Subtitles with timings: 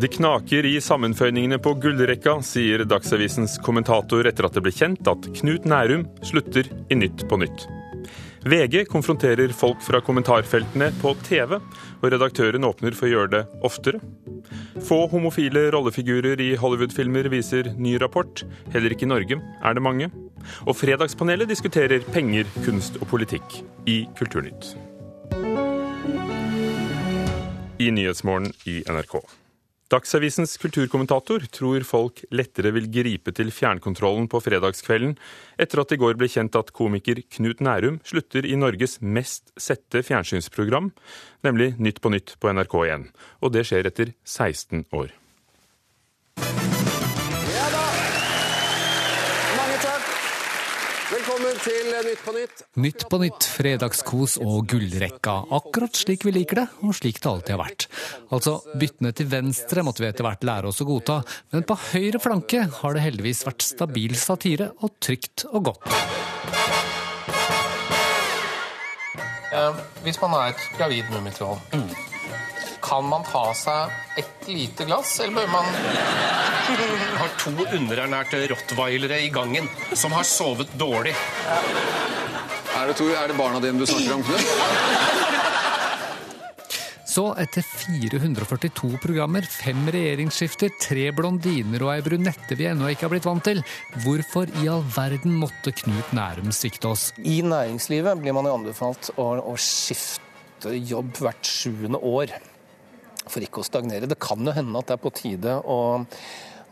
[0.00, 5.26] Det knaker i sammenføyningene på gullrekka, sier Dagsavisens kommentator etter at det ble kjent at
[5.36, 7.66] Knut Nærum slutter i Nytt på Nytt.
[8.48, 11.58] VG konfronterer folk fra kommentarfeltene på TV,
[12.00, 14.00] og redaktøren åpner for å gjøre det oftere.
[14.88, 18.40] Få homofile rollefigurer i Hollywood-filmer, viser ny rapport.
[18.72, 20.08] Heller ikke i Norge er det mange.
[20.64, 24.72] Og Fredagspanelet diskuterer penger, kunst og politikk i Kulturnytt.
[27.80, 29.20] I Nyhetsmorgen i NRK.
[29.90, 35.16] Dagsavisens kulturkommentator tror folk lettere vil gripe til fjernkontrollen på fredagskvelden
[35.58, 39.50] etter at det i går ble kjent at komiker Knut Nærum slutter i Norges mest
[39.58, 40.92] sette fjernsynsprogram,
[41.42, 43.08] nemlig Nytt på Nytt på NRK1.
[43.42, 45.10] Og det skjer etter 16 år.
[51.64, 52.62] Til Nytt på Nytt.
[52.80, 55.34] Nytt på nytt, fredagskos og gullrekka.
[55.56, 57.86] Akkurat slik vi liker det, og slik det alltid har vært.
[58.32, 61.20] Altså, byttene til venstre måtte vi etter hvert lære oss å godta,
[61.52, 65.90] men på høyre flanke har det heldigvis vært stabil satire og trygt og godt.
[69.50, 71.58] Eh, hvis man er et gravid mummitroll,
[72.82, 75.68] kan man ta seg et lite glass, eller bør man
[77.20, 81.14] har to underernærte rottweilere i gangen som har sovet dårlig.
[82.80, 85.18] Er det, to, er det barna dine du snakker om, Knut?
[87.10, 93.12] Så etter 442 programmer, fem regjeringsskifter, tre blondiner og ei brunette vi ennå ikke har
[93.16, 93.64] blitt vant til,
[94.04, 97.08] hvorfor i all verden måtte Knut Nærum svikte oss?
[97.18, 102.36] I næringslivet blir man jo anbefalt å, å skifte jobb hvert sjuende år
[103.30, 104.10] for ikke å stagnere.
[104.10, 105.80] Det kan jo hende at det er på tide å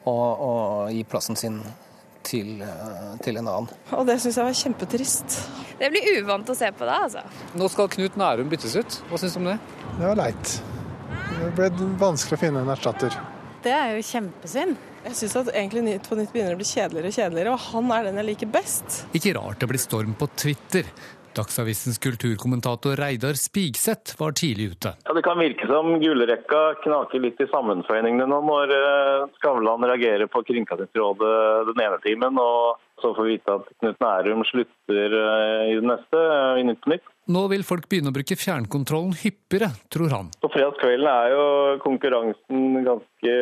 [0.08, 0.16] å,
[0.48, 0.52] å
[0.92, 1.60] gi plassen sin
[2.26, 3.70] til, eh, til, en annen.
[3.96, 5.38] Og det syns jeg var kjempetrist.
[5.78, 7.24] Det blir uvant å se på det, altså.
[7.58, 9.00] Nå skal Knut Nærum byttes ut.
[9.08, 9.58] Hva syns du om det?
[9.96, 10.54] Det var leit.
[11.38, 13.14] Det ble vanskelig å finne en erstatter.
[13.64, 14.76] Det er jo kjempesynd.
[15.08, 17.94] Jeg syns at egentlig Nytt på Nytt begynner å bli kjedeligere og kjedeligere, og han
[17.94, 19.02] er den jeg liker best.
[19.16, 20.90] Ikke rart det blir storm på Twitter.
[21.38, 24.94] Dagsavisens kulturkommentator Reidar Spigseth var tidlig ute.
[25.06, 30.26] Ja, Det kan virke som gullrekka knaker litt i sammenføyningene nå når eh, Skavlan reagerer
[30.30, 35.64] på Kringkastingsrådet den ene timen, og så får vi vite at Knut Nærum slutter eh,
[35.70, 36.24] i det neste,
[36.58, 37.06] i Nytt på Nytt.
[37.28, 40.30] Nå vil folk begynne å bruke fjernkontrollen hyppigere, tror han.
[40.42, 41.44] På fredagskvelden er jo
[41.84, 43.34] konkurransen ganske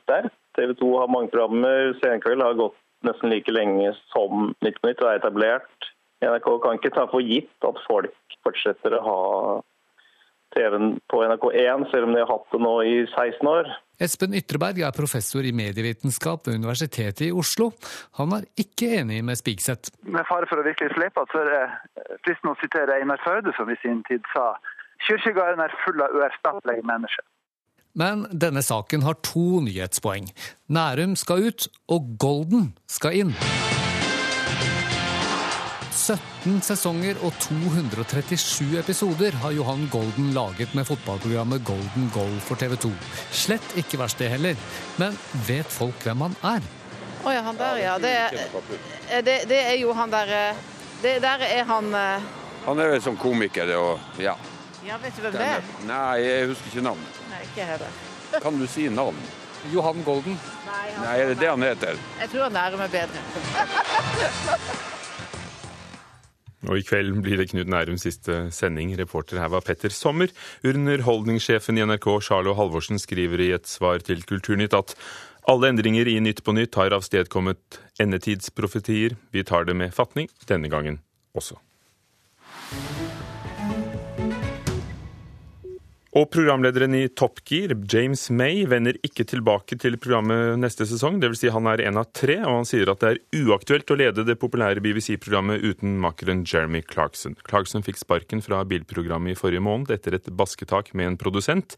[0.00, 0.32] sterk.
[0.58, 1.92] TV 2 har mange programmer.
[2.02, 5.90] Senkveld har gått nesten like lenge som Nytt på Nytt og er etablert.
[6.24, 9.20] NRK kan ikke ta for gitt at folk fortsetter å ha
[10.54, 13.70] TV-en på NRK1, selv om de har hatt det nå i 16 år.
[14.04, 17.70] Espen Ytreberg er professor i medievitenskap ved Universitetet i Oslo.
[18.18, 19.94] Han er ikke enig med Spigseth.
[20.02, 23.70] Med fare for å virkelig slippe, så er det fristende å sitere Einar Førde, som
[23.70, 24.54] i sin tid sa
[25.06, 27.26] Kirkegården er full av uerstattelige mennesker.
[27.94, 30.26] Men denne saken har to nyhetspoeng.
[30.66, 33.34] Nærum skal ut, og Golden skal inn.
[36.04, 42.76] 17 sesonger og 237 episoder har Johan Golden laget med fotballprogrammet Golden Goal for TV
[42.82, 42.90] 2.
[43.32, 44.58] Slett ikke verst det heller.
[45.00, 45.16] Men
[45.46, 46.66] vet folk hvem han er?
[47.24, 47.94] Å oh, ja, han der, ja.
[48.02, 50.64] Det er, det, det er jo han der eh,
[51.00, 52.26] Det der er han eh,
[52.66, 54.36] Han er vel som komiker og ja.
[54.84, 55.64] Ja, Vet du hvem det er?
[55.88, 57.20] Nei, jeg husker ikke navnet.
[57.30, 58.00] Nei, ikke heller.
[58.44, 59.16] Kan du si navn?
[59.72, 60.36] Johan Golden.
[60.68, 62.02] Nei, Nei, er det det han heter?
[62.20, 63.24] Jeg tror han nærmer meg bedre.
[66.64, 68.94] Og i kveld blir det Knut Nærums siste sending.
[68.98, 70.32] Reporter her var Petter Sommer.
[70.64, 74.96] Underholdningssjefen i NRK, Charlo Halvorsen, skriver i et svar til Kulturnytt at
[75.50, 79.18] alle endringer i Nytt på Nytt har avstedkommet endetidsprofetier.
[79.34, 81.02] Vi tar det med fatning denne gangen
[81.36, 81.60] også.
[86.14, 91.16] Og programlederen i Top Gear, James May, vender ikke tilbake til programmet neste sesong.
[91.18, 91.40] Dvs.
[91.42, 94.26] Si han er en av tre, og han sier at det er uaktuelt å lede
[94.28, 97.34] det populære BBC-programmet uten makeren Jeremy Clarkson.
[97.50, 101.74] Clarkson fikk sparken fra bilprogrammet i forrige måned etter et basketak med en produsent.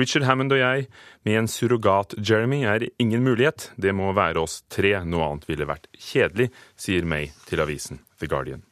[0.00, 0.88] Richard Hammond og jeg,
[1.28, 3.68] med en surrogat-Jeremy, er ingen mulighet.
[3.76, 4.96] Det må være oss tre.
[5.04, 8.64] Noe annet ville vært kjedelig, sier May til avisen The Guardian.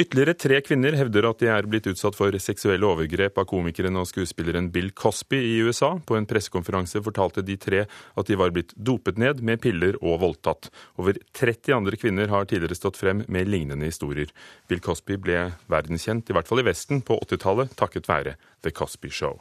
[0.00, 4.06] Ytterligere tre kvinner hevder at de er blitt utsatt for seksuelle overgrep av komikeren og
[4.08, 5.90] skuespilleren Bill Cosby i USA.
[6.08, 10.22] På en pressekonferanse fortalte de tre at de var blitt dopet ned med piller og
[10.22, 10.70] voldtatt.
[10.96, 14.32] Over 30 andre kvinner har tidligere stått frem med lignende historier.
[14.72, 19.12] Bill Cosby ble verdenskjent, i hvert fall i Vesten, på 80-tallet takket være The Cosby
[19.12, 19.36] Show.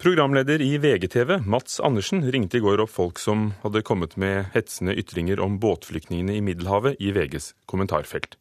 [0.00, 4.94] Programleder i VGTV, Mats Andersen, ringte i går opp folk som hadde kommet med hetsende
[4.96, 8.38] ytringer om båtflyktningene i Middelhavet i VGs kommentarfelt.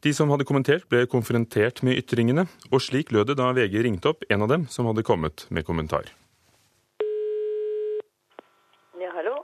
[0.00, 4.08] De som hadde kommentert, ble konfrontert med ytringene, og slik lød det da VG ringte
[4.14, 6.08] opp en av dem som hadde kommet med kommentar.
[8.96, 9.36] Ja, hallo?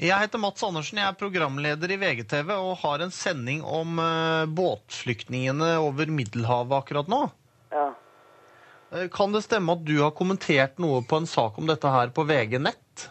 [0.00, 4.48] Jeg heter Mats Andersen, jeg er programleder i VGTV og har en sending om uh,
[4.48, 7.26] båtflyktningene over Middelhavet akkurat nå.
[7.76, 7.90] Ja.
[8.92, 12.12] Uh, kan det stemme at du har kommentert noe på en sak om dette her
[12.14, 13.08] på VG Nett?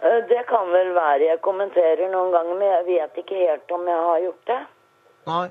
[0.00, 3.88] Eh, Det kan vel være jeg kommenterer noen ganger, men jeg vet ikke helt om
[3.88, 4.60] jeg har gjort det.
[5.28, 5.46] Nei,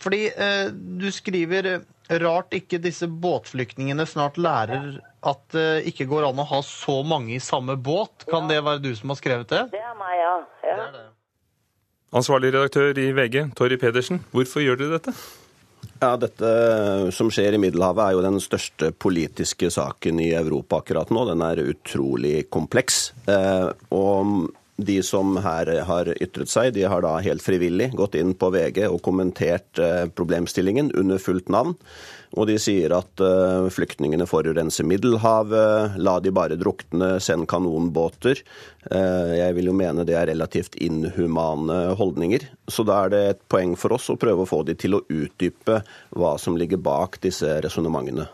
[0.00, 1.74] fordi uh, du skriver
[2.18, 7.36] rart ikke disse båtflyktningene snart lærer at det ikke går an å ha så mange
[7.36, 8.24] i samme båt.
[8.30, 9.60] Kan det være du som har skrevet det?
[9.76, 10.32] Det er meg, ja.
[10.64, 11.04] ja.
[12.16, 15.14] Ansvarlig redaktør i VG, Torry Pedersen, hvorfor gjør dere dette?
[16.00, 16.50] Ja, Dette
[17.12, 21.26] som skjer i Middelhavet er jo den største politiske saken i Europa akkurat nå.
[21.28, 23.10] Den er utrolig kompleks.
[23.28, 24.48] Eh, og
[24.86, 28.86] de som her har ytret seg, de har da helt frivillig gått inn på VG
[28.88, 31.76] og kommentert eh, problemstillingen under fullt navn.
[32.38, 38.42] Og de sier at eh, flyktningene forurenser Middelhavet, la de bare drukne, send kanonbåter.
[38.90, 42.46] Eh, Jeg vil jo mene det er relativt inhumane holdninger.
[42.70, 45.04] Så da er det et poeng for oss å prøve å få de til å
[45.08, 45.82] utdype
[46.14, 48.28] hva som ligger bak disse resonnementene.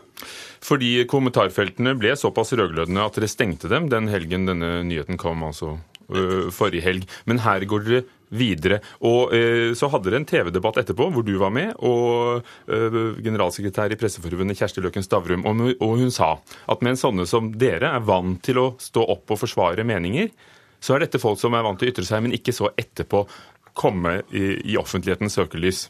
[0.63, 5.77] Fordi kommentarfeltene ble såpass rødglødende at dere stengte dem den helgen denne nyheten kom, altså
[6.55, 7.07] forrige helg.
[7.27, 8.79] Men her går dere videre.
[9.05, 13.93] Og øh, så hadde dere en TV-debatt etterpå hvor du var med, og øh, generalsekretær
[13.93, 16.35] i Presseforbundet Kjersti Løken Stavrum, og, hun sa
[16.67, 20.31] at mens sånne som dere er vant til å stå opp og forsvare meninger,
[20.79, 23.23] så er dette folk som er vant til å ytre seg, men ikke så etterpå
[23.77, 25.87] komme i, i offentlighetens søkelys.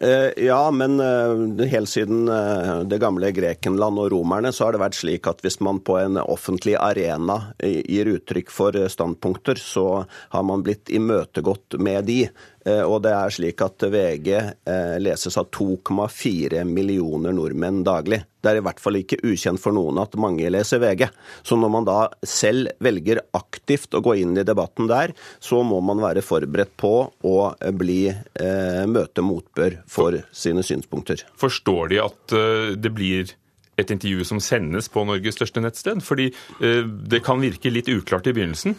[0.00, 4.80] Eh, Ja, men eh, helt siden eh, det gamle Grekenland og romerne, så har det
[4.80, 10.46] vært slik at hvis man på en offentlig arena gir uttrykk for standpunkter, så har
[10.48, 12.22] man blitt imøtegått med de.
[12.70, 18.22] Eh, Og det er slik at VG eh, leses av 2,4 millioner nordmenn daglig.
[18.40, 21.06] Det er i hvert fall ikke ukjent for noen at mange leser VG.
[21.44, 25.12] Så når man da selv velger aktivt å gå inn i debatten der,
[25.44, 26.94] så må man være forberedt på
[27.28, 27.36] å
[27.76, 31.26] bli eh, møte motbør for sine synspunkter.
[31.40, 33.36] Forstår de at øh, det blir
[33.80, 36.02] et intervju som sendes på Norges største nettsted?
[36.04, 36.30] Fordi
[36.60, 38.76] øh, det kan virke litt uklart i begynnelsen.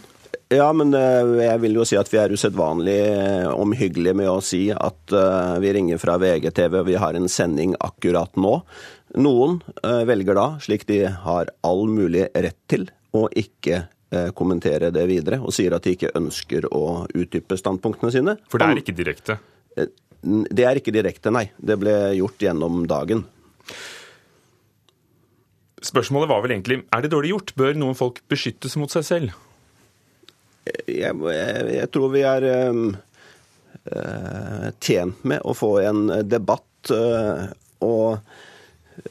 [0.51, 4.42] Ja, men eh, jeg vil jo si at vi er usedvanlig eh, omhyggelige med å
[4.44, 8.57] si at eh, vi ringer fra VGTV og vi har en sending akkurat nå.
[9.24, 9.57] Noen
[10.07, 13.81] velger da, slik de har all mulig rett til, å ikke
[14.36, 18.38] kommentere det videre, og sier at de ikke ønsker å utdype standpunktene sine.
[18.48, 19.36] For det er ikke direkte?
[20.24, 21.50] Det er ikke direkte, nei.
[21.59, 23.25] Det ble gjort gjennom dagen.
[25.83, 27.56] Spørsmålet var vel egentlig er det dårlig gjort?
[27.59, 29.39] Bør noen folk beskyttes mot seg selv?
[30.66, 32.86] Jeg, jeg, jeg tror vi er um,
[33.86, 37.48] eh, tjent med å få en debatt eh,
[37.81, 38.19] og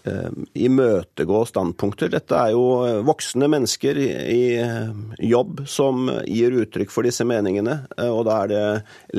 [0.05, 0.31] eh,
[0.67, 2.13] imøtegå standpunkter.
[2.15, 8.11] Dette er jo voksne mennesker i, i jobb som gir uttrykk for disse meningene, eh,
[8.11, 8.65] og da er det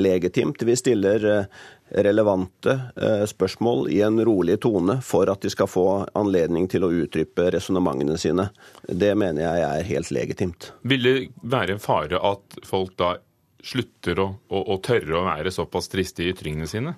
[0.00, 0.64] legitimt.
[0.64, 1.62] Vi stiller eh,
[1.94, 5.86] relevante eh, spørsmål i en rolig tone for at de skal få
[6.18, 8.48] anledning til å utdype resonnementene sine.
[8.88, 10.72] Det mener jeg er helt legitimt.
[10.88, 13.16] Vil det være en fare at folk da
[13.62, 16.96] slutter å, å, å tørre å være såpass triste i ytringene sine?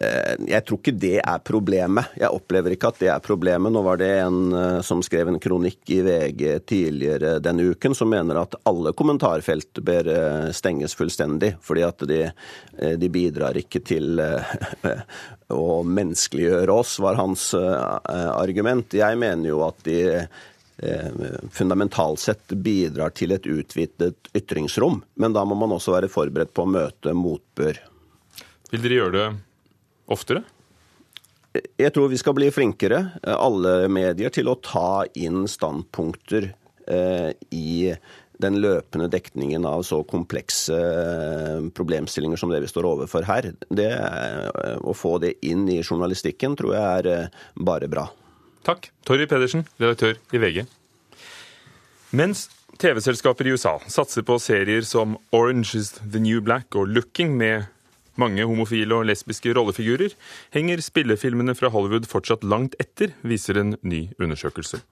[0.00, 2.12] Eh, Jeg tror ikke det er problemet.
[2.18, 3.72] Jeg opplever ikke at det er problemet.
[3.72, 8.10] Nå var det en eh, som skrev en kronikk i VG tidligere denne uken som
[8.10, 12.20] mener at alle kommentarfelt bør eh, stenges fullstendig, fordi at de,
[12.98, 14.20] de bidrar ikke til
[15.62, 18.94] å menneskeliggjøre oss, var hans argument.
[18.96, 19.98] Jeg mener jo at de
[21.56, 26.66] fundamentalt sett bidrar til et utvidet ytringsrom, men da må man også være forberedt på
[26.66, 27.80] å møte motbør.
[28.72, 29.28] Vil dere gjøre det
[30.12, 30.44] oftere?
[31.80, 36.50] Jeg tror vi skal bli flinkere, eh, alle medier, til å ta inn standpunkter
[36.86, 37.94] eh, i
[38.36, 43.52] den løpende dekningen av så komplekse eh, problemstillinger som det vi står overfor her.
[43.68, 43.88] Det,
[44.84, 48.10] å få det inn i journalistikken tror jeg er bare bra.
[48.66, 48.90] Takk.
[49.06, 50.66] Torry Pedersen, redaktør i VG.
[52.16, 57.36] Mens TV-selskaper i USA satser på serier som Orange is the New Black og Looking
[57.38, 57.70] med
[58.20, 60.14] mange homofile og lesbiske rollefigurer,
[60.54, 64.82] henger spillefilmene fra Hollywood fortsatt langt etter, viser en ny undersøkelse.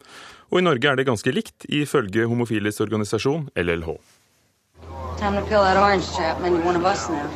[0.53, 3.97] Og i Norge er det ganske likt, ifølge homofiles organisasjon LLH.
[5.19, 6.53] Time to peel that orange, Chapman.
[6.53, 7.29] You're one of us now.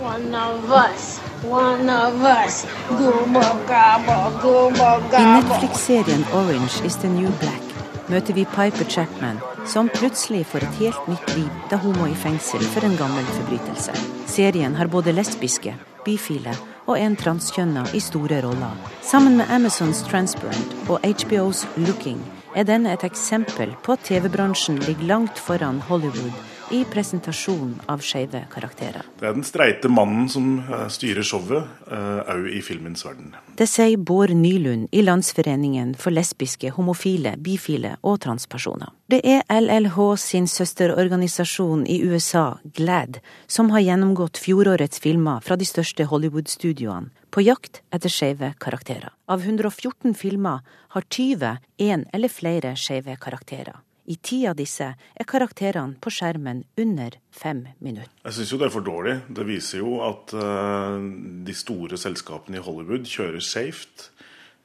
[0.00, 2.66] One of us, one of us.
[2.88, 5.40] Gobba gabba, gobba I.
[5.40, 7.65] Netflix-serien Orange is the New Black
[8.12, 12.16] møter vi Piper Chapman, som plutselig får et helt nytt liv da hun må i
[12.18, 13.94] fengsel for en gammel forbrytelse.
[14.30, 15.74] Serien har både lesbiske,
[16.06, 16.54] bifile
[16.86, 18.74] og en transkjønna i store roller.
[19.02, 22.22] Sammen med Amazons Transparent og HBOs Looking
[22.56, 28.42] er denne et eksempel på at TV-bransjen ligger langt foran Hollywood i presentasjonen av skeive
[28.52, 29.06] karakterer.
[29.20, 33.34] Det er den streite mannen som eh, styrer showet, òg i filmens verden.
[33.56, 38.90] Det sier Bård Nylund i Landsforeningen for lesbiske, homofile, bifile og transpersoner.
[39.06, 45.68] Det er LLH sin søsterorganisasjon i USA, GLAD, som har gjennomgått fjorårets filmer fra de
[45.68, 49.12] største Hollywood-studioene, på jakt etter skeive karakterer.
[49.28, 50.62] Av 114 filmer
[50.94, 53.76] har 20 én eller flere skeive karakterer.
[54.06, 58.12] I ti av disse er karakterene på skjermen under fem minutter.
[58.22, 59.16] Jeg syns jo det er for dårlig.
[59.34, 60.98] Det viser jo at uh,
[61.46, 64.10] de store selskapene i Hollywood kjører safet.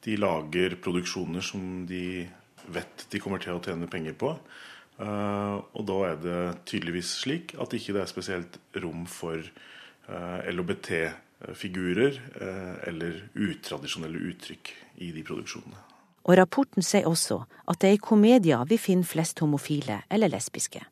[0.06, 2.22] De lager produksjoner som de
[2.70, 4.36] vet de kommer til å tjene penger på.
[5.02, 10.38] Uh, og da er det tydeligvis slik at ikke det er spesielt rom for uh,
[10.52, 12.20] LHBT-figurer
[12.86, 15.91] eller utradisjonelle uttrykk i de produksjonene.
[16.24, 20.84] Og rapporten sier også at det er i komedier vi finner flest homofile eller lesbiske.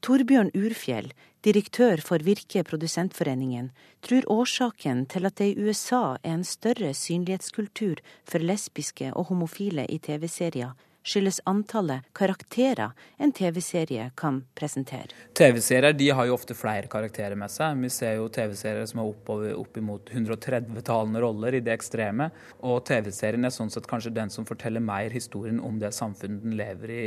[0.00, 1.10] Torbjørn Urfjell,
[1.44, 3.68] direktør for Virke Produsentforeningen,
[4.00, 9.84] tror årsaken til at det i USA er en større synlighetskultur for lesbiske og homofile
[9.92, 10.72] i TV-serier,
[11.02, 15.14] skyldes antallet karakterer en TV-serie kan presentere.
[15.38, 17.78] TV-serier de har jo ofte flere karakterer med seg.
[17.80, 22.30] Vi ser jo TV-serier som har oppover, oppimot 130-talende roller i det ekstreme.
[22.60, 26.58] Og TV-serien er sånn sett kanskje den som forteller mer historien om det samfunnet den
[26.60, 27.04] lever i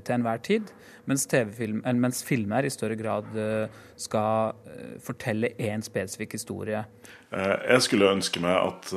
[0.00, 0.72] til enhver tid.
[1.06, 6.84] Mens, film, mens filmer i større grad eh, skal eh, fortelle én spesifikk historie.
[7.32, 8.92] Eh, jeg skulle ønske meg at,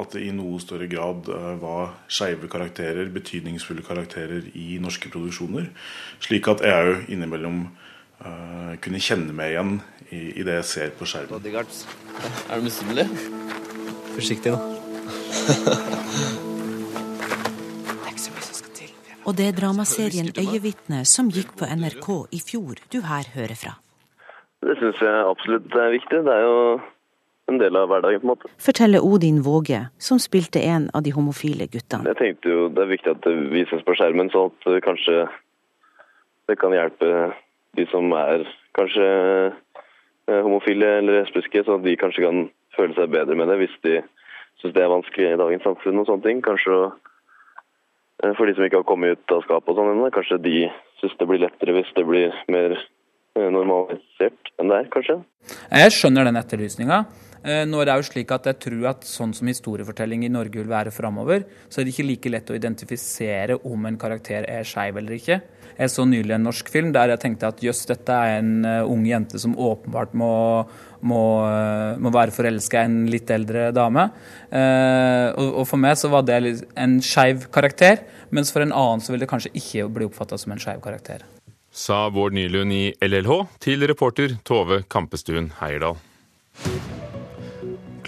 [0.00, 1.30] at det i noe større grad
[1.62, 5.70] var skeive karakterer, betydningsfulle karakterer i norske produksjoner.
[6.20, 7.64] Slik at jeg òg innimellom
[8.84, 9.78] kunne kjenne meg igjen
[10.10, 11.40] i, i det jeg ser på skjermen.
[11.40, 13.08] Er du misunnelig?
[14.12, 14.60] Forsiktig nå.
[19.28, 23.72] Og det er dramaserien 'Øyevitne' som gikk på NRK i fjor du her hører fra.
[24.64, 26.18] Det syns jeg absolutt er viktig.
[26.24, 26.80] Det er jo
[27.48, 28.50] en del av hverdagen, på en måte.
[28.58, 32.08] Forteller Odin Våge, som spilte en av de homofile guttene.
[32.12, 35.28] Jeg tenkte jo det er viktig at det vises på skjermen, så at kanskje
[36.48, 37.34] det kan hjelpe
[37.76, 38.46] de som er
[38.78, 39.06] kanskje
[40.28, 43.76] eh, homofile eller lesbiske, så at de kanskje kan føle seg bedre med det hvis
[43.82, 44.00] de
[44.60, 46.42] syns det er vanskelig i dagens samfunn og sånne ting.
[46.44, 47.09] Kanskje å Eh,
[48.36, 50.10] for de som ikke har kommet ut av skapet og sånn ennå.
[50.14, 50.56] Kanskje de
[51.00, 55.18] syns det blir lettere hvis det blir mer eh, normalisert enn det er, kanskje.
[55.72, 57.04] Jeg skjønner den etterlysninga.
[57.40, 60.60] Eh, nå er det jo slik at jeg tror at sånn som historiefortelling i Norge
[60.60, 64.68] vil være framover, så er det ikke like lett å identifisere om en karakter er
[64.68, 65.40] skeiv eller ikke.
[65.80, 69.06] Jeg så nylig en norsk film der jeg tenkte at jøss, dette er en ung
[69.08, 70.32] jente som åpenbart må
[71.06, 71.22] må,
[72.00, 74.08] må være forelska i en litt eldre dame.
[74.50, 76.40] Eh, og, og, for meg så var det
[76.74, 78.04] en skeiv karakter,
[78.34, 81.26] mens for en annen så vil det kanskje ikke bli oppfatta som en skeiv karakter.
[81.70, 86.00] Sa Bård Nylund i LLH til reporter Tove Kampestuen Heierdal.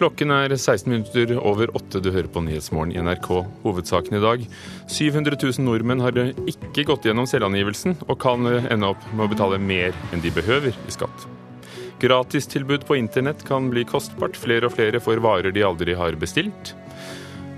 [0.02, 2.00] Klokken er 16 minutter over åtte.
[2.02, 3.28] Du hører på Nyhetsmorgen i NRK.
[3.62, 4.42] Hovedsaken i dag.
[4.90, 9.62] 700 000 nordmenn har ikke gått gjennom selvangivelsen, og kan ende opp med å betale
[9.62, 11.28] mer enn de behøver i skatt.
[12.00, 14.38] Gratistilbud på internett kan bli kostbart.
[14.38, 16.74] Flere og flere får varer de aldri har bestilt.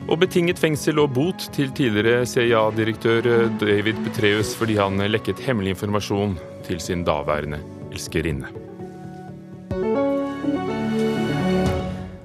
[0.05, 3.31] Og betinget fengsel og bot til tidligere CIA-direktør
[3.63, 6.37] David Petreus fordi han lekket hemmelig informasjon
[6.67, 7.63] til sin daværende
[7.95, 8.64] elskerinne.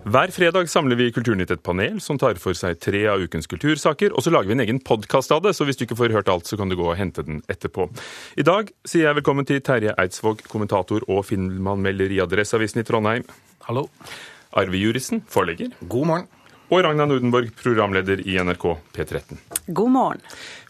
[0.10, 3.46] Hver fredag samler vi i Kulturnytt et panel som tar for seg tre av ukens
[3.52, 6.16] kultursaker, og så lager vi en egen podkast av det, så hvis du ikke får
[6.16, 7.86] hørt alt, så kan du gå og hente den etterpå.
[8.34, 13.28] I dag sier jeg velkommen til Terje Eidsvåg, kommentator og filmanmelder i Adresseavisen i Trondheim.
[13.68, 13.86] Hallo.
[14.58, 15.78] Arve Juritzen, forlegger.
[15.86, 16.30] God morgen
[16.74, 19.38] og Ragna Nordenborg, programleder i NRK P13.
[19.70, 20.22] God morgen.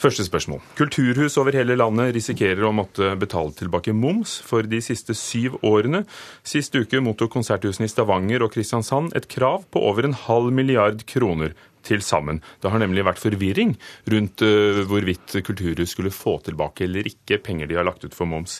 [0.01, 0.59] Første spørsmål.
[0.75, 6.03] Kulturhus over hele landet risikerer å måtte betale tilbake moms for de siste syv årene.
[6.43, 11.05] Sist uke mottok konserthusene i Stavanger og Kristiansand et krav på over en halv milliard
[11.07, 11.55] kroner
[11.87, 12.41] til sammen.
[12.59, 13.77] Det har nemlig vært forvirring
[14.11, 18.27] rundt uh, hvorvidt kulturhus skulle få tilbake eller ikke penger de har lagt ut for
[18.27, 18.59] moms.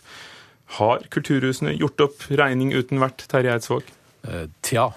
[0.80, 3.92] Har kulturhusene gjort opp regning uten vert, Terje Eidsvåg?
[4.24, 4.88] Uh, tja.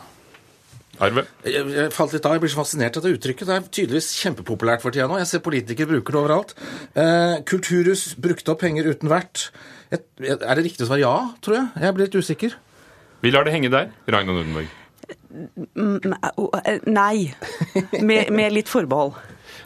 [1.00, 1.24] Arve?
[1.48, 2.34] Jeg, jeg, falt litt av.
[2.36, 3.48] Jeg blir så fascinert av det uttrykket.
[3.48, 5.16] Det er tydeligvis kjempepopulært for tida nå.
[5.22, 6.54] Jeg ser politikere bruker det overalt.
[6.92, 9.48] Eh, kulturhus brukte opp penger uten vert.
[9.92, 11.66] er det riktig å svare ja, tror jeg?
[11.86, 12.56] Jeg blir litt usikker.
[13.24, 13.92] Vi lar det henge der.
[14.10, 14.68] Ragna Nordenborg.
[16.86, 17.32] Nei.
[18.00, 19.16] Med, med litt forbehold.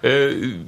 [0.03, 0.59] Eh,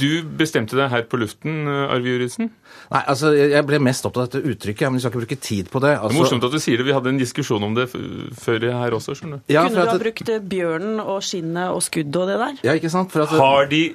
[0.00, 2.50] Du bestemte deg her på luften, eh, Arve Juritzen?
[2.90, 5.70] Nei, altså, Jeg ble mest opptatt av dette uttrykket, men vi skal ikke bruke tid
[5.70, 5.90] på det.
[5.90, 6.86] Det er Altså, morsomt at du sier det.
[6.86, 9.52] Vi hadde en diskusjon om det før her også, skjønner du.
[9.52, 12.54] Ja, Kunne du ha at brukt eh, bjørnen og skinnet og skuddet og det der?
[12.64, 13.10] Ja, ikke sant?
[13.12, 13.94] For at Har de,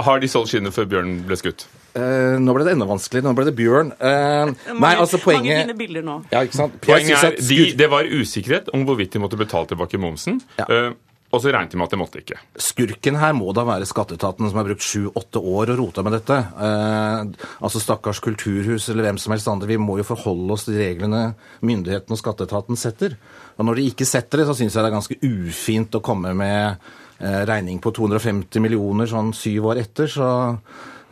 [0.00, 1.66] har de solgt skinnet før bjørnen ble skutt?
[1.92, 3.26] Uh, nå ble det enda vanskeligere.
[3.28, 3.90] Nå ble det bjørn.
[4.00, 6.14] Eh, nei, altså Mange poenget fine bilder nå.
[6.32, 6.78] Ja, ikke sant?
[6.80, 10.40] Poenget er de, det var usikkerhet om hvorvidt de måtte betale tilbake momsen.
[10.58, 10.92] eh,
[11.32, 12.36] Og så regnet de med at det måtte ikke.
[12.60, 16.36] Skurken her må da være skatteetaten som har brukt sju-åtte år og rota med dette.
[16.36, 19.70] Eh, altså stakkars kulturhus eller hvem som helst andre.
[19.70, 21.30] Vi må jo forholde oss til reglene
[21.64, 23.16] myndighetene og skatteetaten setter.
[23.56, 26.34] Og når de ikke setter det, så syns jeg det er ganske ufint å komme
[26.36, 26.84] med
[27.22, 30.12] eh, regning på 250 millioner sånn syv år etter.
[30.12, 30.28] Så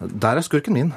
[0.00, 0.92] der er skurken min.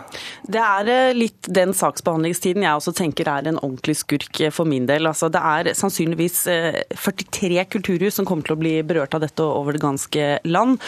[0.48, 4.70] Det er eh, litt den saksbehandlingstiden jeg også tenker er en ordentlig skurk eh, for
[4.70, 5.10] min del.
[5.10, 9.44] Altså, det er sannsynligvis eh, 43 kulturhus som kommer til å bli berørt av dette
[9.44, 10.80] over det ganske land.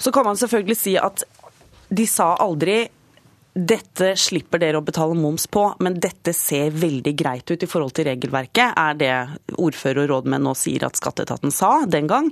[0.00, 1.26] Så kan man selvfølgelig si at
[1.90, 2.84] de sa aldri
[3.50, 7.96] dette slipper dere å betale moms på, men dette ser veldig greit ut i forhold
[7.96, 9.14] til regelverket, er det
[9.58, 12.30] ordfører og rådmenn nå sier at skatteetaten sa den gang.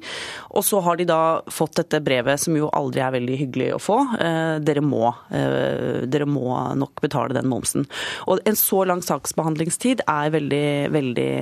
[0.55, 3.83] Og så har de da fått dette brevet, som jo aldri er veldig hyggelig å
[3.83, 3.99] få.
[4.15, 7.89] Eh, dere, må, eh, dere må nok betale den momsen.
[8.31, 11.33] Og en så lang saksbehandlingstid er veldig, veldig,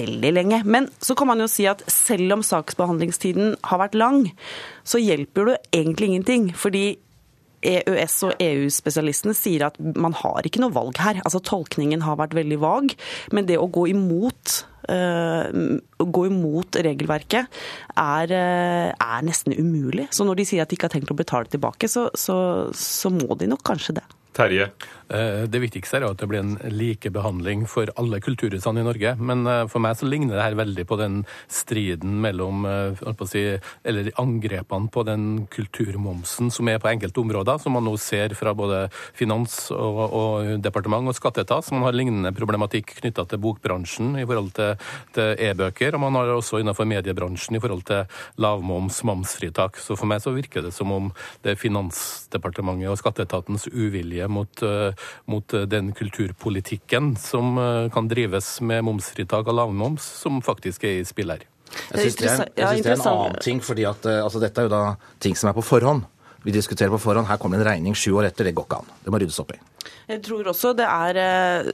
[0.00, 0.64] veldig lenge.
[0.64, 4.30] Men så kan man jo si at selv om saksbehandlingstiden har vært lang,
[4.84, 6.52] så hjelper det egentlig ingenting.
[6.54, 6.96] fordi
[7.64, 11.20] EØS- og EU-spesialistene sier at man har ikke noe valg her.
[11.24, 12.94] Altså Tolkningen har vært veldig vag,
[13.34, 14.56] men det å gå imot,
[14.88, 15.48] eh,
[16.00, 17.62] å gå imot regelverket
[17.96, 20.08] er, eh, er nesten umulig.
[20.10, 23.12] Så når de sier at de ikke har tenkt å betale tilbake, så, så, så
[23.12, 24.06] må de nok kanskje det.
[24.34, 24.70] Terje?
[25.08, 29.14] Eh, Det viktigste er at det blir en likebehandling for alle kulturhusene i Norge.
[29.20, 33.44] Men eh, for meg så ligner det her veldig på den striden mellom eh, si,
[33.84, 38.54] Eller angrepene på den kulturmomsen som er på enkelte områder, som man nå ser fra
[38.56, 41.70] både finans og, og departement og skatteetat.
[41.72, 44.74] Man har lignende problematikk knytta til bokbransjen i forhold til,
[45.14, 45.94] til e-bøker.
[45.94, 48.08] Og man har også innenfor mediebransjen i forhold til
[48.40, 49.78] lavmoms, momsfritak.
[49.78, 51.12] Så for meg så virker det som om
[51.44, 54.92] det er Finansdepartementet og skatteetatens uvilje mot, eh,
[55.26, 61.00] mot eh, den kulturpolitikken som eh, kan drives med momsfritak og lavmoms, som faktisk er
[61.00, 61.44] i spill her.
[61.94, 64.60] Jeg syns det, er- jeg synes det er en annen ting, fordi at altså, dette
[64.62, 64.82] er jo da
[65.20, 66.04] ting som er på forhånd.
[66.44, 67.26] Vi diskuterer på forhånd.
[67.26, 68.44] Her kommer det en regning sju år etter.
[68.44, 68.90] Det går ikke an.
[69.02, 69.58] Det må ryddes opp i.
[70.08, 71.68] Jeg tror også det er eh,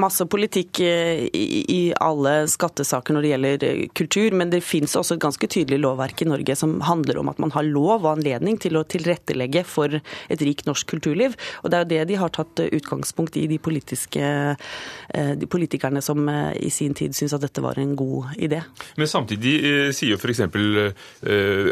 [0.00, 5.16] masse politikk eh, i alle skattesaker når det gjelder eh, kultur, men det finnes også
[5.16, 8.58] et ganske tydelig lovverk i Norge som handler om at man har lov og anledning
[8.60, 11.36] til å tilrettelegge for et rikt norsk kulturliv.
[11.62, 13.58] Og det er jo det de har tatt utgangspunkt i, de
[15.40, 18.60] de politikerne som i sin tid syntes at dette var en god idé.
[18.98, 19.54] Men samtidig
[19.96, 20.42] sier jo f.eks.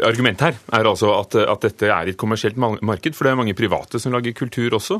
[0.05, 3.57] Argumentet her er altså at, at dette er et kommersielt marked, for det er mange
[3.57, 4.99] private som lager kultur også.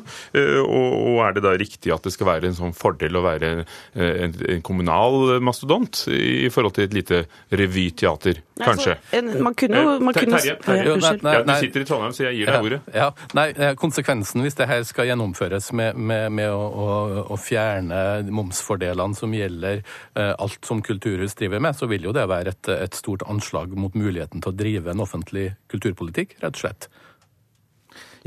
[0.69, 3.49] Og, og er det da riktig at det skal være en sånn fordel å være
[3.63, 8.95] eh, en, en kommunal mastodont i forhold til et lite revyteater, kanskje?
[9.15, 11.25] Altså, man kunne jo man kunne, Terje, Terje, Ja, unnskyld.
[11.25, 12.79] ja, du sitter i Trondheim, så jeg gir deg ordet.
[12.95, 16.87] Ja, nei, eh, Konsekvensen hvis det her skal gjennomføres med, med, med å, å,
[17.35, 22.27] å fjerne momsfordelene som gjelder eh, alt som kulturhus driver med, så vil jo det
[22.29, 26.63] være et, et stort anslag mot muligheten til å drive en offentlig kulturpolitikk, rett og
[26.65, 26.89] slett.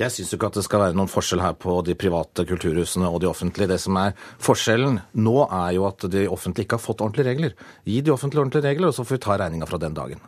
[0.00, 3.20] Jeg syns ikke at det skal være noen forskjell her på de private kulturhusene og
[3.22, 3.68] de offentlige.
[3.74, 7.56] Det som er forskjellen nå, er jo at de offentlige ikke har fått ordentlige regler.
[7.84, 10.22] Gi de offentlige ordentlige regler, og så får vi ta regninga fra den dagen.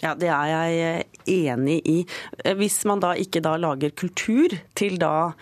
[0.00, 1.98] Ja, det er jeg enig i.
[2.56, 5.32] Hvis man da ikke da lager kultur til da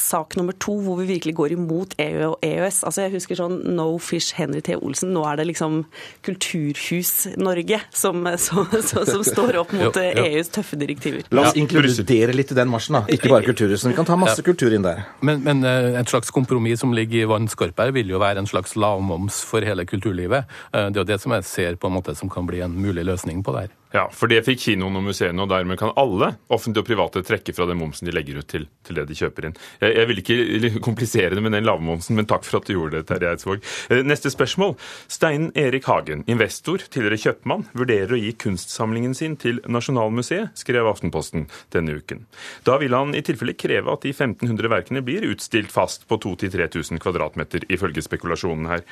[0.00, 2.82] sak nummer to, hvor vi virkelig går imot EU og EØS.
[2.88, 4.74] Altså Jeg husker sånn No Fish Henry T.
[4.76, 5.12] Olsen.
[5.14, 5.84] Nå er det liksom
[6.26, 10.24] Kulturhus-Norge som, som, som, som står opp mot Jo, jo.
[10.26, 11.24] EUs tøffe direktiver.
[11.34, 13.02] La oss inkludere litt i den marsjen, da.
[13.12, 13.92] Ikke bare kulturhusene.
[13.94, 14.46] Vi kan ta masse Ja.
[14.46, 15.04] kultur inn der.
[15.26, 18.48] Men, men eh, et slags kompromiss som ligger i vannskorpa her, vil jo være en
[18.50, 20.46] slags lavmoms for hele kulturlivet.
[20.72, 22.74] Eh, Det er jo det som jeg ser på en måte som kan bli en
[22.80, 23.76] mulig løsning på det her.
[23.90, 27.54] Ja, for det fikk kinoene og museene, og dermed kan alle, offentlige og private, trekke
[27.56, 29.56] fra den momsen de legger ut til, til det de kjøper inn.
[29.82, 33.00] Jeg, jeg vil ikke komplisere det med den lavmomsen, men takk for at du gjorde
[33.00, 33.66] det, Terje Eidsvåg.
[33.90, 34.76] Eh, Neste spørsmål.
[35.10, 41.48] Stein Erik Hagen, investor, tidligere kjøpmann, vurderer å gi kunstsamlingen sin til Nasjonalmuseet, skrev Aftenposten
[41.74, 42.24] denne uken.
[42.66, 47.02] Da vil han i tilfelle kreve at de 1500 verkene blir utstilt fast på 2000-3000
[47.02, 48.86] kvadratmeter, ifølge spekulasjonen her.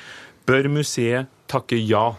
[0.49, 2.09] Bør museet takke ja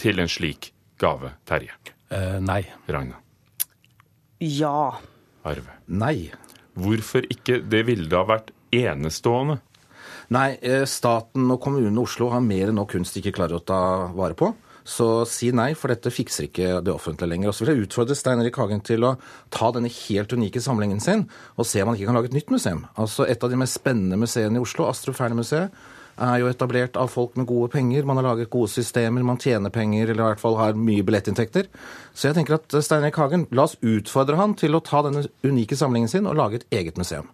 [0.00, 1.99] til en slik gave, Terje?
[2.10, 2.64] Eh, nei.
[2.90, 3.18] Ragna?
[4.38, 4.98] Ja.
[5.46, 5.76] Arve?
[5.86, 6.30] Nei.
[6.74, 7.60] Hvorfor ikke?
[7.70, 9.60] Det ville da vært enestående.
[10.30, 13.64] Nei, eh, staten og kommunen Oslo har mer enn nok kunst de ikke klarer å
[13.64, 13.80] ta
[14.14, 14.52] vare på.
[14.84, 17.50] Så si nei, for dette fikser ikke det offentlige lenger.
[17.50, 19.16] Og så vil jeg utfordre Stein Erik Hagen til å
[19.52, 22.50] ta denne helt unike samlingen sin og se om han ikke kan lage et nytt
[22.50, 22.86] museum.
[22.96, 25.70] Altså Et av de mest spennende museene i Oslo, Astrup Fearnley-museet,
[26.20, 28.06] er jo etablert av folk med gode penger.
[28.08, 31.68] Man har laget gode systemer, man tjener penger, eller i hvert fall har mye billettinntekter.
[32.14, 35.26] Så jeg tenker at Stein Erik Hagen, la oss utfordre han til å ta denne
[35.46, 37.30] unike samlingen sin og lage et eget museum.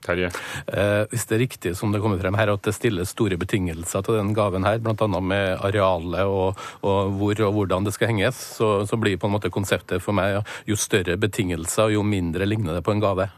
[0.00, 0.30] Terje?
[0.66, 4.04] Eh, hvis det er riktig som det kommer frem her, at det stilles store betingelser
[4.06, 5.08] til den gaven her, bl.a.
[5.20, 9.36] med arealet og, og, hvor og hvordan det skal henges, så, så, blir på en
[9.36, 13.28] måte konseptet for meg jo større betingelser, jo mindre ligner det på en gave.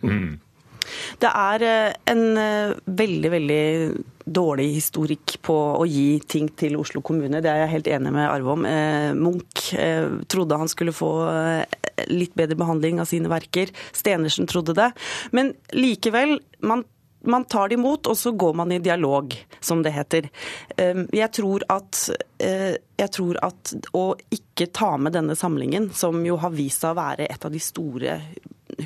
[0.00, 0.40] Mm.
[1.22, 3.64] Det er eh, en eh, veldig, veldig
[4.24, 7.42] dårlig historikk på å gi ting til Oslo kommune.
[7.42, 8.66] Det er jeg helt enig med Arve om.
[8.68, 9.72] Eh, Munch
[10.30, 11.12] trodde han skulle få
[12.08, 13.70] litt bedre behandling av sine verker.
[13.94, 14.90] Stenersen trodde det.
[15.32, 16.84] Men likevel, man
[17.24, 20.28] man tar det imot, og så går man i dialog, som det heter.
[20.76, 22.00] Jeg tror at,
[22.38, 26.98] jeg tror at å ikke ta med denne samlingen, som jo har vist seg å
[26.98, 28.18] være et av de store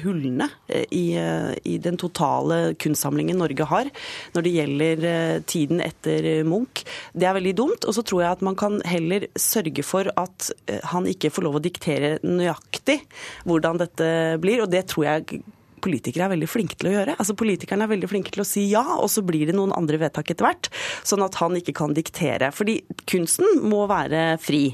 [0.03, 3.91] hullene eh, i, eh, i, den totale kunstsamlingen Norge har
[4.35, 6.85] når det gjelder eh, tiden etter Munch.
[7.13, 7.87] Det er veldig dumt.
[7.87, 10.51] Og så tror jeg at man kan heller sørge for at
[10.93, 13.01] han ikke får lov å diktere nøyaktig
[13.47, 14.09] hvordan dette
[14.43, 14.65] blir.
[14.65, 15.45] Og det tror jeg
[15.87, 17.17] politikere er veldig flinke til å gjøre.
[17.21, 20.01] Altså Politikerne er veldig flinke til å si ja, og så blir det noen andre
[20.03, 20.71] vedtak etter hvert.
[21.07, 22.51] Sånn at han ikke kan diktere.
[22.55, 24.65] Fordi kunsten må være fri.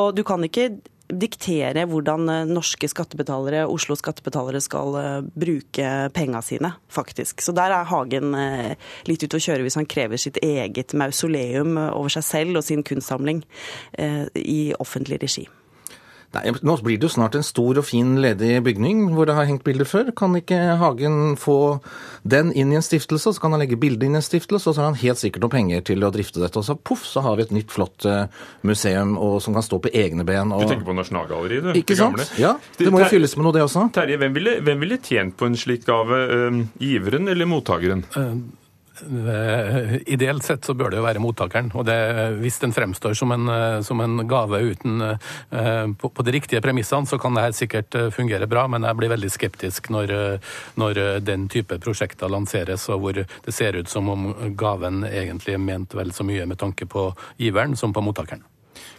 [0.00, 0.70] Og du kan ikke
[1.08, 7.42] diktere hvordan eh, norske skattebetalere, Oslo skattebetalere skal eh, bruke penga sine, faktisk.
[7.44, 8.74] Så der er Hagen eh,
[9.10, 12.84] litt ute å kjøre hvis han krever sitt eget mausoleum over seg selv og sin
[12.86, 13.44] kunstsamling
[14.34, 15.44] i offentlig regi.
[16.34, 19.48] Nei, Nå blir det jo snart en stor og fin ledig bygning hvor det har
[19.48, 20.10] hengt bilder før.
[20.16, 21.78] Kan ikke Hagen få
[22.26, 24.76] den inn i en stiftelse, så kan han legge bildet inn i en stiftelse, og
[24.76, 26.58] så har han helt sikkert noen penger til å drifte dette.
[26.60, 28.26] Og så poff, så har vi et nytt, flott uh,
[28.66, 30.52] museum og, som kan stå på egne ben.
[30.54, 30.66] Og...
[30.66, 31.80] Du tenker på Nasjonalgalleriet, du?
[31.80, 32.26] Ikke sant?
[32.40, 33.88] Ja, det må jo fylles med noe, det også.
[33.94, 36.20] Terje, hvem ville, hvem ville tjent på en slik gave?
[36.34, 38.04] Um, giveren eller mottakeren?
[38.16, 38.36] Uh, Eh,
[40.06, 41.70] ideelt sett så bør det jo være mottakeren.
[41.74, 41.96] og det,
[42.40, 46.60] Hvis den fremstår som en, eh, som en gave uten, eh, på, på, de riktige
[46.60, 50.38] premissene, så kan det her sikkert fungere bra, men jeg blir veldig skeptisk når,
[50.76, 55.62] når den type prosjekter lanseres, og hvor det ser ut som om gaven egentlig er
[55.62, 58.44] ment vel så mye med tanke på giveren som på mottakeren.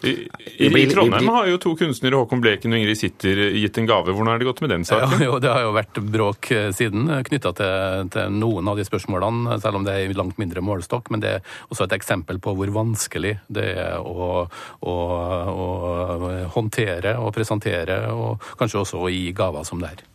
[0.05, 4.13] I, i, Trondheim har jo to kunstnere, Håkon Bleken og Ingrid Sitter, gitt en gave.
[4.13, 5.17] Hvordan har det gått med den saken?
[5.19, 8.79] Ja, jo, det har jo vært bråk eh, siden eh, knytta til, til, noen av
[8.79, 11.11] de spørsmålene, selv om det er i langt mindre målestokk.
[11.13, 14.97] Men det er også et eksempel på hvor vanskelig det er å, å,
[15.51, 15.69] å
[16.55, 20.05] håndtere og presentere, og kanskje også å gi gaver som det her.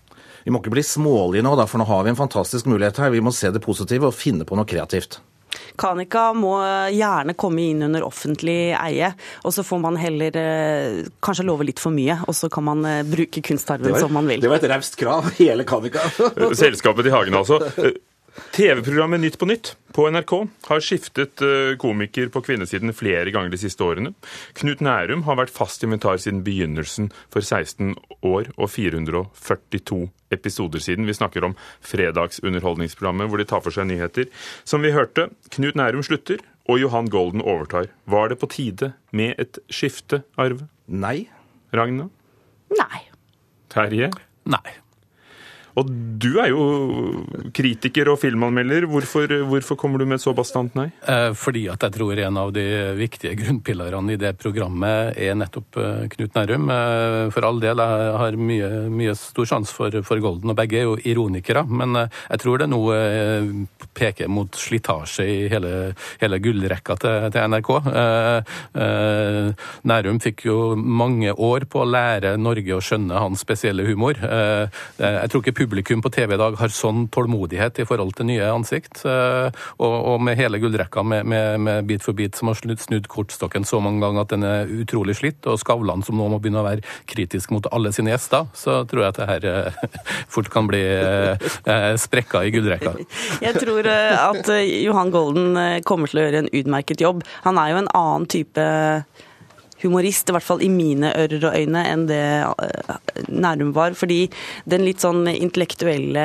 [0.44, 3.12] Vi må ikke bli smålige nå, da, for nå har vi en fantastisk mulighet her.
[3.12, 5.20] Vi må se det positive og finne på noe kreativt.
[5.81, 6.55] Kanika må
[6.95, 9.13] gjerne komme inn under offentlig eie,
[9.45, 12.85] og så får man heller eh, kanskje love litt for mye, og så kan man
[12.89, 14.43] eh, bruke kunstarven som man vil.
[14.43, 16.05] Det var et raust krav, hele Kanika.
[16.57, 17.63] Selskapet til Hagen, altså.
[18.55, 20.33] TV-programmet Nytt på Nytt på NRK
[20.68, 24.12] har skiftet eh, komiker på kvinnesiden flere ganger de siste årene.
[24.59, 27.94] Knut Nærum har vært fast inventar siden begynnelsen for 16
[28.26, 30.00] år og 442
[30.35, 31.09] episoder siden.
[31.09, 31.57] Vi snakker om
[31.92, 34.29] fredagsunderholdningsprogrammet hvor de tar for seg nyheter.
[34.64, 37.90] Som vi hørte, Knut Nærum slutter, og Johan Golden overtar.
[38.07, 40.68] Var det på tide med et skifte, Arve?
[40.87, 41.26] Nei.
[41.74, 42.11] Ragna?
[42.79, 43.03] Nei.
[43.70, 44.12] Terje?
[44.50, 44.79] Nei.
[45.81, 45.88] Og
[46.21, 46.64] du er jo
[47.57, 48.85] kritiker og filmanmelder.
[48.90, 50.90] Hvorfor, hvorfor kommer du med et så bastant nei?
[51.09, 52.64] Eh, fordi at jeg tror en av de
[52.99, 56.69] viktige grunnpilarene i det programmet er nettopp eh, Knut Nærum.
[56.75, 60.83] Eh, for all del, jeg har mye, mye stor sjanse for, for, Golden, og begge
[60.83, 61.64] er jo ironikere.
[61.64, 62.81] Men jeg tror det nå
[63.97, 67.71] peker mot slitasje i hele, hele gullrekka til, til NRK.
[69.88, 74.21] Nærum fikk jo mange år på å lære Norge å skjønne hans spesielle humor.
[74.21, 78.47] Jeg tror ikke publikum på TV i dag har sånn tålmodighet i forhold til nye
[78.51, 79.05] ansikt.
[79.05, 83.09] Eh, og, og med hele gullrekka med, med, med, Bit for bit som har snudd
[83.09, 86.61] kortstokken så mange ganger at den er utrolig slitt, og Skavlan som nå må begynne
[86.61, 89.81] å være kritisk mot alle sine gjester, så tror jeg at det her eh,
[90.35, 92.95] fort kan bli eh, sprekka i gullrekka.
[93.47, 97.25] Jeg tror at Johan Golden kommer til å gjøre en utmerket jobb.
[97.47, 98.65] Han er jo en annen type
[99.83, 102.95] humorist, i hvert fall i mine ører og øyne, enn det eh,
[103.31, 103.97] Nærum var.
[103.99, 104.23] Fordi
[104.71, 106.25] den litt sånn intellektuelle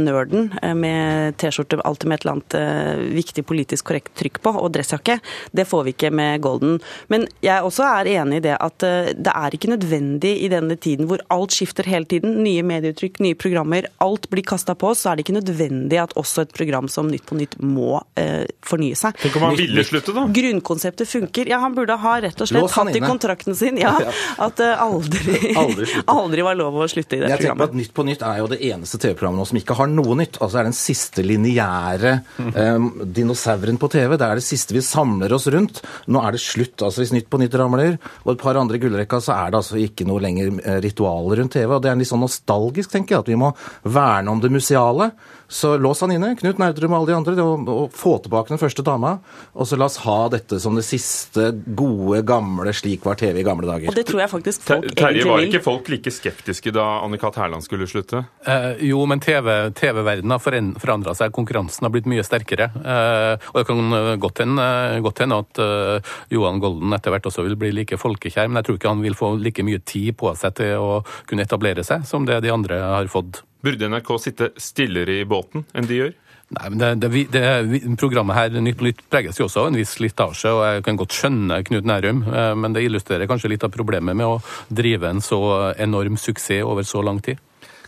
[0.00, 4.54] nerden eh, med T-skjorte alltid med et eller annet eh, viktig politisk korrekt trykk på,
[4.60, 5.18] og dressjakke,
[5.52, 6.78] det får vi ikke med Golden.
[7.12, 11.08] Men jeg også er enig i det at det er ikke nødvendig i denne tiden
[11.08, 15.12] hvor alt skifter hele tiden, nye medieuttrykk, nye programmer, alt blir kasta på oss, så
[15.12, 18.96] er det ikke nødvendig at også et program som Nytt på Nytt må eh, fornye
[18.98, 19.16] seg.
[19.20, 20.26] Tenk om han ville slutte, da?
[20.34, 21.50] Grunnkonseptet funker.
[21.50, 23.94] Ja, han burde ha rett og slett Lås i kontrakten sin ja,
[24.46, 27.70] at det aldri, Aldri aldri var lov å slutte i det Jeg programmet.
[27.70, 30.40] at Nytt på Nytt er jo det eneste TV-programmet nå som ikke har noe nytt.
[30.44, 32.14] Altså er den siste lineære
[32.76, 34.16] um, dinosauren på TV.
[34.18, 35.82] Det er det siste vi samler oss rundt.
[36.10, 36.76] Nå er det slutt.
[36.82, 39.80] altså Hvis Nytt på Nytt ramler, og et par andre gullrekka, så er det altså
[39.80, 40.52] ikke noe lenger
[40.84, 41.74] ritual ritualer rundt TV.
[41.74, 43.52] Og det er litt sånn nostalgisk, tenker jeg, at vi må
[43.84, 45.10] verne om det museale.
[45.48, 48.60] Så lås han inne, Knut Nerdrum og alle de andre, og, og få tilbake den
[48.60, 49.16] første dama.
[49.54, 53.46] Og så la oss ha dette som det siste gode, gamle 'slik var TV i
[53.46, 53.88] gamle dager'.
[53.88, 54.96] Og det tror jeg faktisk Ter- egentlig...
[55.00, 58.24] Terje, var ikke folk like skeptiske da Annika Terland Hærland skulle slutte?
[58.46, 61.32] Eh, jo, men TV TV-verdenen har foren- forandra seg.
[61.32, 62.70] Konkurransen har blitt mye sterkere.
[62.74, 64.66] Eh, og det kan eh, godt hende,
[65.04, 68.68] godt hende at eh, Johan Golden etter hvert også vil bli like folkekjær, men jeg
[68.68, 72.06] tror ikke han vil få like mye tid på seg til å kunne etablere seg
[72.08, 73.44] som det de andre har fått.
[73.64, 76.12] Burde NRK sitte stillere i båten enn de gjør?
[76.54, 79.78] Nei, men det, det, det, Programmet her Nytt på Nytt preges jo også av en
[79.80, 83.64] viss slitasje, og jeg kan godt skjønne Knut Nærum, eh, men det illustrerer kanskje litt
[83.64, 84.36] av problemet med å
[84.68, 85.40] drive en så
[85.80, 87.40] enorm suksess over så lang tid.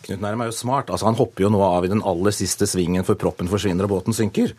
[0.05, 0.91] Knut Nærum er jo smart.
[0.93, 3.91] altså Han hopper jo nå av i den aller siste svingen før proppen forsvinner og
[3.95, 4.53] båten synker.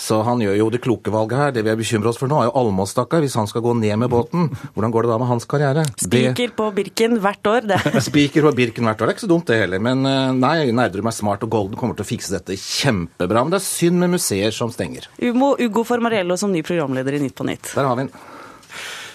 [0.00, 1.50] Så han gjør jo det kloke valget her.
[1.52, 3.20] Det vi er bekymra oss for nå, er jo Almås, stakkar.
[3.24, 5.84] Hvis han skal gå ned med båten, hvordan går det da med hans karriere?
[5.84, 7.80] Det- Spiker på Birken hvert år, det.
[8.08, 9.06] Spiker på Birken hvert år.
[9.10, 9.82] Det er ikke så dumt, det heller.
[9.84, 13.42] Men eh, nei, Nerdrum er smart, og Golden kommer til å fikse dette kjempebra.
[13.44, 15.10] Men det er synd med museer som stenger.
[15.20, 17.74] Umo Ugo Formariello som ny programleder i Nytt på Nytt.
[17.74, 18.14] Der har vi den.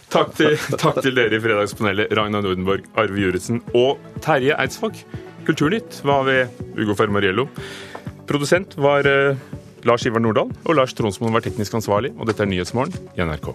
[0.09, 5.03] Takk til, takk til dere i Fredagspanelet, Ragna Nordenborg, Arve Juritzen og Terje Eidsvåg.
[5.47, 7.47] Kulturnytt var ved Ugo Fermariello.
[8.29, 9.39] Produsent var eh,
[9.87, 12.13] Lars Ivar Nordahl, og Lars Tronsmoen var teknisk ansvarlig.
[12.19, 13.53] Og dette er Nyhetsmorgen i NRK.